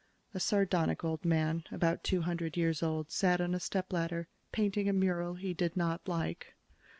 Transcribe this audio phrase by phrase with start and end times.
[0.33, 4.93] A sardonic old man, about two hundred years old, sat on a stepladder, painting a
[4.93, 6.55] mural he did not like.